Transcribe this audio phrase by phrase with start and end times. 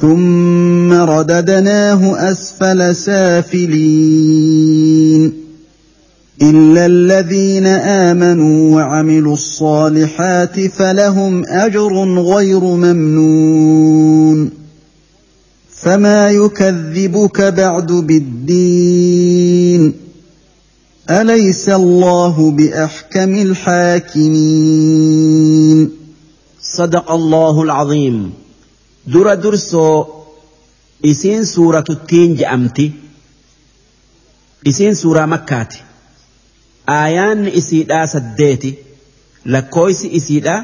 [0.00, 4.60] ثم رددناه اسفل سافلين
[6.42, 14.50] الا الذين امنوا وعملوا الصالحات فلهم اجر غير ممنون
[15.70, 19.92] فما يكذبك بعد بالدين
[21.10, 24.70] اليس الله باحكم الحاكمين
[26.62, 28.39] صدق الله العظيم.
[29.12, 29.96] Dura dursoo
[31.10, 32.86] isiin suuratuttiin je'amti
[34.70, 35.78] isiin suuraa makkaati
[36.98, 38.70] aayaanni isiidhaa saddeeti
[39.54, 40.60] lakkooysi isiidhaa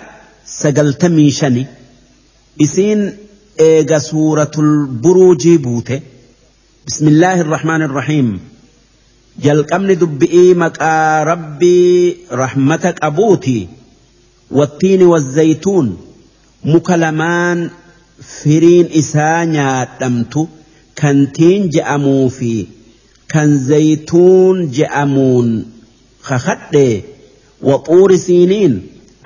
[0.59, 1.63] sagaltamii shani
[2.67, 3.01] isiin
[3.69, 4.71] eega suuratul
[5.03, 5.97] buruujii buute
[6.87, 8.29] bismillaahi irrahmaan irrahiim
[9.47, 13.57] jalqabni dubbi'ii maqaa rabbii rahmata qabuuti
[14.59, 15.89] wattiini wazzaytuun
[16.73, 17.59] muka lamaan
[18.21, 20.49] firiin isaa nyaadhamtu
[21.01, 22.53] kan tiin je'amuu fi
[23.33, 25.49] kan zaytuun je'amuun
[26.29, 26.89] kakadhe
[27.69, 28.75] waxuuri siiniin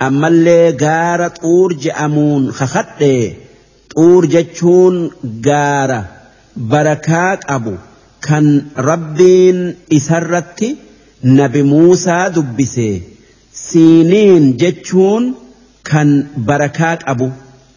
[0.07, 3.13] ammallee gaara xuur je'amuun kakadhe
[3.95, 4.97] xuur jechuun
[5.47, 5.99] gaara
[6.71, 7.73] barakaa qabu
[8.27, 8.47] kan
[8.89, 9.59] rabbiin
[9.97, 10.69] isarratti
[11.37, 12.89] nabi Muusaa dubbise
[13.65, 15.23] siiniin jechuun
[15.89, 16.09] kan
[16.47, 17.27] barakaa qabu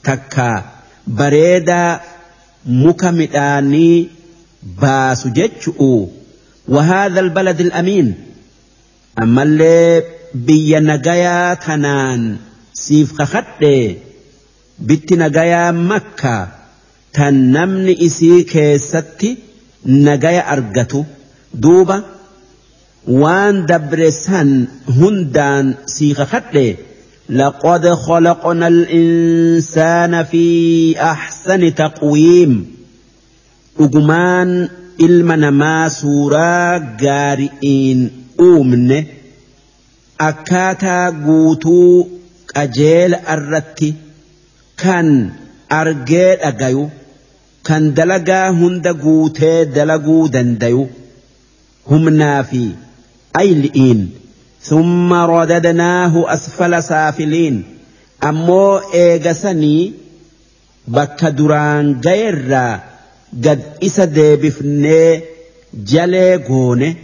[0.07, 0.74] takkaa.
[1.20, 2.00] bareedaa
[2.84, 4.10] muka midhaanii
[4.82, 5.92] baasu jechu'u
[6.70, 8.14] وهذا البلد الأمين
[9.22, 12.38] أما اللي بي نجايا تنان
[12.74, 13.44] سيف خخد
[14.80, 16.48] بت نجايا مكة
[17.14, 19.38] تنمن إسي كيستي
[19.86, 21.04] نجايا أرجتو
[21.54, 22.04] دوبا
[23.08, 26.76] وان دبرسان هندان سيخ خد
[27.29, 30.47] لقد خلقنا الإنسان في
[31.01, 32.67] أحسن تقويم
[33.81, 34.69] أجمان
[34.99, 38.01] ilma namaa suuraa gaari'iin
[38.47, 38.99] uumne
[40.27, 41.95] akkaataa guutuu
[42.53, 43.89] qajeela irratti
[44.83, 45.09] kan
[45.79, 46.85] argee dhagayu
[47.69, 50.85] kan dalagaa hunda guutee dalaguu dandayu
[51.91, 52.63] humnaa fi
[53.43, 54.01] ayili'iin
[54.64, 57.64] ثم رددناه أسفل سافلين
[58.24, 59.94] أمو إيغسني
[60.88, 62.80] بك دران غير
[63.46, 65.22] قد إسا ديبفني
[65.74, 66.96] جلي غوني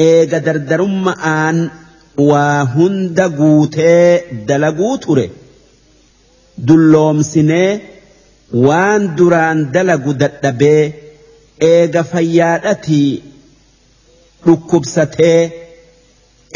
[0.00, 1.70] إيغا دردرم آن
[2.18, 5.30] وهند قوتي دلقو تري
[6.58, 7.80] دلوم سني
[8.54, 10.92] وان دران دلقو دتبي
[11.62, 13.22] إيغا فيادتي
[14.46, 15.50] ركبستي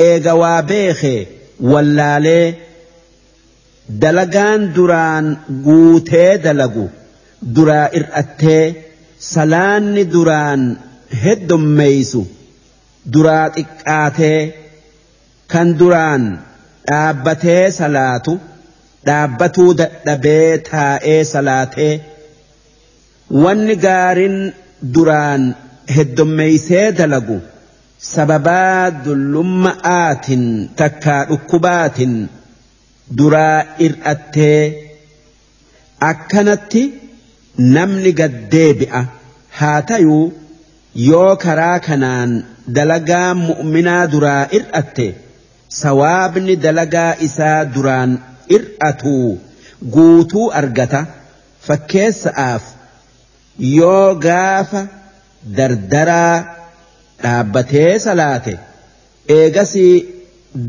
[0.06, 1.16] eega waa beeke
[1.72, 2.46] wallaalee
[4.02, 5.28] dalagaan duraan
[5.66, 6.85] guutee dalagu
[7.56, 8.63] duraa ir'attee
[9.34, 10.62] salaanni duraan
[11.24, 12.22] heddommeeysu
[13.13, 14.41] duraa xiqqaatee
[15.52, 16.24] kan duraan
[16.90, 18.34] dhaabbatee salaatu
[19.08, 21.94] dhaabbatuu dadhabee taa'ee salaatee
[23.44, 24.38] wanni gaariin
[24.96, 25.44] duraan
[25.96, 27.38] heddommeeysee dalagu.
[27.97, 30.44] Sababaa dullumma'aatin
[30.81, 32.13] takkaa dhukkubaatin
[33.18, 34.62] duraa ir'attee
[36.09, 36.84] akkanatti
[37.75, 39.02] namni gaddeebi'a
[39.59, 40.25] haa tayuu
[41.09, 42.31] yoo karaa kanaan
[42.80, 45.08] dalagaa mu'minaa duraa ir'atte
[45.81, 48.12] sawaabni dalagaa isaa duraan
[48.58, 49.29] ir'atuu
[49.96, 51.02] guutuu argata.
[51.68, 52.64] Fakkeessa'aaf
[53.78, 54.82] yoo gaafa
[55.58, 56.35] dardaraa
[57.23, 58.53] dhaabbatee salaate.
[59.37, 59.93] Eegasii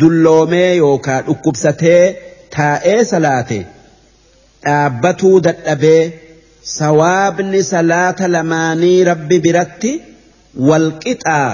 [0.01, 2.03] dulloomee yookaa dhukkubsatee
[2.57, 3.59] taa'ee salaate.
[4.65, 6.03] Dhaabbatuu dadhabee
[6.77, 9.93] sawaabni salaata lamaanii rabbi biratti
[10.69, 11.49] walqixaa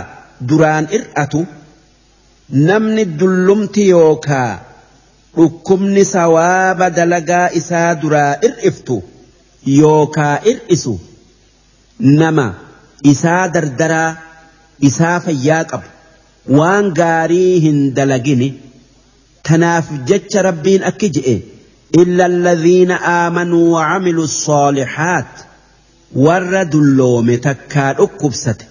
[0.48, 1.40] duraan ir'atu.
[2.68, 4.52] Namni dullumti yookaa
[5.36, 8.96] dhukkubni sawaaba dalagaa isaa duraa ir'iftu
[9.80, 10.94] yookaa ir'isu.
[12.20, 12.46] Nama
[13.12, 14.10] isaa dardaraa
[14.90, 15.88] isaa fayyaa qabu
[16.58, 18.48] waan gaarii hin dalagini
[19.48, 21.36] tanaaf jecha rabbiin akki je'e
[22.02, 22.90] إلا الذين
[23.24, 25.32] آمنوا وعملوا الصالحات
[26.26, 28.64] warra dulloome takkaa dhukkubsate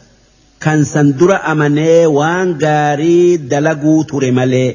[0.64, 4.72] kan san dura amanee waan gaarii dalaguu ture malee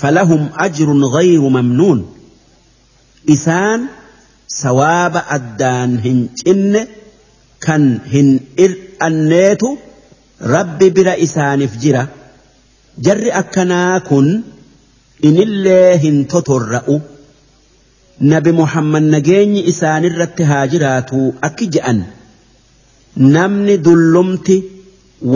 [0.00, 2.00] falahum ajrun ghayru mamnuun
[3.34, 3.80] isaan
[4.60, 6.82] sawaaba addaan hin cinne
[7.66, 9.62] كان هن إرأنيت
[10.54, 12.08] ربي بر إسان فجرة
[12.98, 14.42] جر أكنا كن
[15.28, 16.96] inillee hin totorra'u
[18.32, 22.00] nabi muhammad nageenyi isaanirratti haa jiraatu akki je'an
[23.36, 24.56] namni dullumti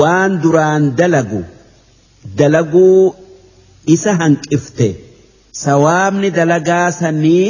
[0.00, 1.40] waan duraan dalagu
[2.40, 3.14] dalaguu
[3.94, 4.88] isa hanqifte
[5.64, 7.48] sawaabni dalagaa sanii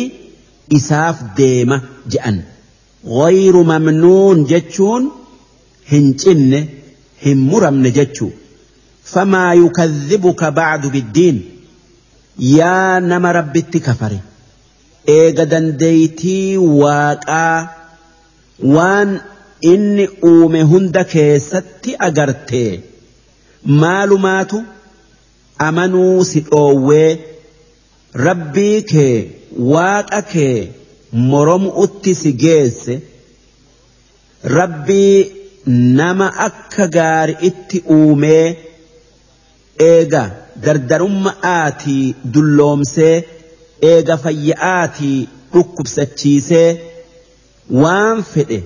[0.79, 1.77] isaaf deema
[2.15, 2.37] je'an
[4.53, 5.11] jechuun
[5.93, 6.61] hin cinne
[7.25, 8.33] hin muramne jechuu
[9.13, 11.39] famaa yukadhibuka bacdu biddiin
[12.57, 14.19] yaa nama rabbitti kafare
[15.17, 17.57] eega dandeeytii waaqaa
[18.77, 19.11] waan
[19.73, 22.83] inni uume hunda keessatti agartee
[23.85, 24.59] maalumaatu
[25.69, 27.11] amanuu si dhoowwee
[28.27, 29.17] rabbii kee
[29.75, 30.59] waaqa kee
[31.13, 32.95] moromu'utti si geesse
[34.57, 35.17] rabbii
[35.99, 38.47] nama akka gaari'itti uumee
[39.89, 40.23] eega
[40.65, 43.17] dardarumma'aatii dulloomsee
[43.93, 45.19] eega fayya'aatii
[45.55, 46.69] dhukkubsachiisee
[47.83, 48.59] waan fedhe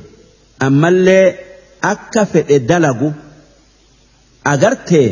[0.69, 1.26] ammallee
[1.93, 3.12] akka fedhe dalagu
[4.52, 5.08] agartee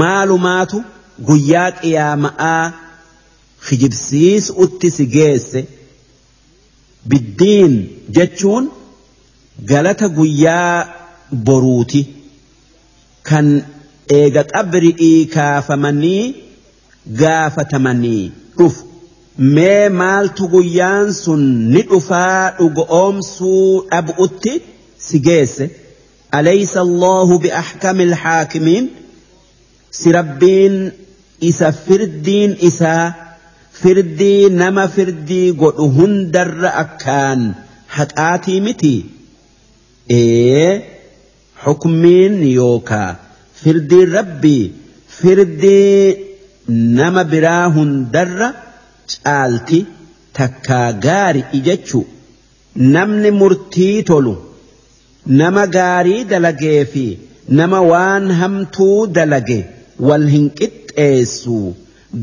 [0.00, 0.84] maalumaatu
[1.28, 2.64] guyyaa qiyaama'aa
[3.68, 5.60] kijibsiisuutti si geesse
[7.10, 7.74] biddiin
[8.16, 8.64] jechuun
[9.70, 10.76] galata guyyaa
[11.46, 12.00] boruuti
[13.28, 13.46] kan
[14.20, 16.22] eega qabri'ii kaafamanii
[17.22, 18.24] gaafatamanii
[18.58, 18.82] dhufu
[19.56, 21.42] mee maaltu guyyaan sun
[21.74, 24.52] ni dhufaa dhugoomsuu dhabu'utti
[25.06, 25.70] si geesse
[26.86, 28.86] allahu biaxkami alxaakimiin
[29.98, 30.76] si rabbiin
[31.50, 33.04] isa firdiin isaa
[33.80, 37.40] firdii nama firdii godhu hundarra akkaan
[37.96, 38.94] haqaatii miti.
[40.18, 40.70] Ee
[41.64, 43.10] xukmiin yookaa
[43.62, 44.64] firdiin rabbii
[45.18, 46.16] firdii
[46.98, 48.48] nama biraa hundarra
[49.12, 49.80] caalti
[50.38, 52.04] takkaa gaari'i jechuu
[52.94, 54.34] namni murtii tolu
[55.40, 57.04] nama gaarii dalagee fi
[57.58, 59.60] nama waan hamtuu dalage
[60.08, 61.58] wal hin qixxeessu.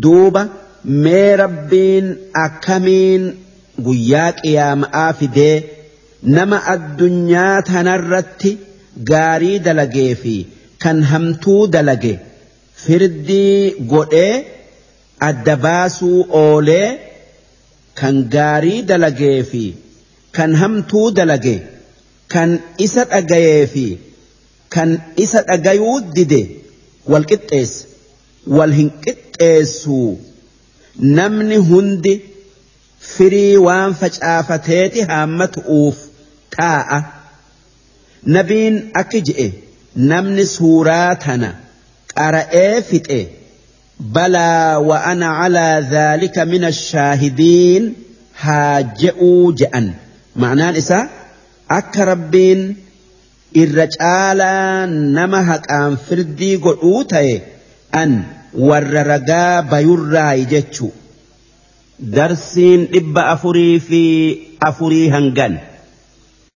[0.04, 0.42] Duuba
[0.84, 2.08] mee rabbiin
[2.46, 3.24] akkamiin
[3.88, 5.56] guyyaa qiyaama'aa fidee
[6.38, 8.52] nama addunyaa tanarratti
[9.12, 10.36] gaarii dalagee fi
[10.86, 12.14] kan hamtuu dalage
[12.84, 14.34] firdii godhee
[15.30, 16.88] adda baasuu oolee
[18.02, 19.64] kan gaarii dalagee fi
[20.38, 21.58] kan hamtuu dalage
[22.34, 23.86] kan isa dhagayee fi
[24.76, 26.42] kan isa dhagayuu dide.
[27.12, 27.86] Wal qixxeessa
[28.58, 30.10] wal hin qixxeessuu
[31.00, 32.13] namni hundi
[33.13, 35.98] firii waan facaafateeti haammatu'uuf
[36.57, 37.00] taa'a
[38.36, 39.48] nabiin akki je'e
[40.12, 41.50] namni suuraa tana
[42.16, 43.19] qara'ee fixe
[44.18, 47.86] balaa wa ana calaa dhaalika min ashaahidiin
[48.44, 49.88] haa je'uu je'an
[50.44, 51.06] ma'anaan isaa
[51.78, 52.62] akka rabbiin
[53.64, 54.85] irra caalaa
[55.18, 57.33] nama haqaan firdii godhuu ta'e
[58.02, 58.12] an
[58.54, 60.92] warra ragaa bayurraayi jechuu
[62.16, 64.02] darsiin dhibba afurii fi
[64.70, 65.60] afurii hangan